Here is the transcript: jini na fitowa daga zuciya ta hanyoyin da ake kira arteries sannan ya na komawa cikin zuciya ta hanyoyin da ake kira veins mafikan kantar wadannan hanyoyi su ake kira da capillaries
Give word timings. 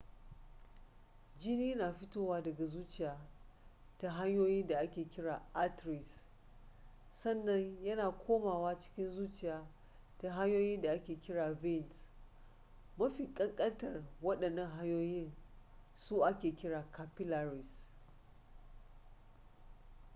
jini 1.37 1.75
na 1.75 1.93
fitowa 1.93 2.41
daga 2.41 2.65
zuciya 2.65 3.17
ta 3.97 4.11
hanyoyin 4.11 4.67
da 4.67 4.79
ake 4.79 5.05
kira 5.09 5.41
arteries 5.53 6.27
sannan 7.09 7.83
ya 7.83 7.95
na 7.95 8.11
komawa 8.11 8.79
cikin 8.79 9.11
zuciya 9.11 9.67
ta 10.17 10.31
hanyoyin 10.33 10.81
da 10.81 10.91
ake 10.91 11.19
kira 11.19 11.53
veins 11.53 12.05
mafikan 12.97 13.55
kantar 13.55 14.03
wadannan 14.21 14.69
hanyoyi 14.71 15.33
su 15.95 16.25
ake 16.25 16.55
kira 16.55 16.81
da 16.81 16.91
capillaries 16.91 17.87